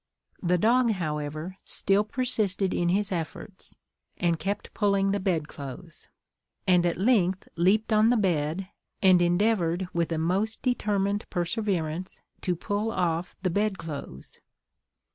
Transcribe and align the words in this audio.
The 0.41 0.57
dog, 0.57 0.93
however, 0.93 1.57
still 1.63 2.03
persisted 2.03 2.73
in 2.73 2.89
his 2.89 3.11
efforts, 3.11 3.75
and 4.17 4.39
kept 4.39 4.73
pulling 4.73 5.09
the 5.11 5.19
bedclothes; 5.19 6.07
and 6.65 6.87
at 6.87 6.97
length 6.97 7.47
leaped 7.55 7.93
on 7.93 8.09
the 8.09 8.17
bed, 8.17 8.67
and 9.03 9.21
endeavoured 9.21 9.87
with 9.93 10.09
the 10.09 10.17
most 10.17 10.63
determined 10.63 11.29
perseverance 11.29 12.19
to 12.41 12.55
pull 12.55 12.91
off 12.91 13.35
the 13.43 13.51
bedclothes. 13.51 14.39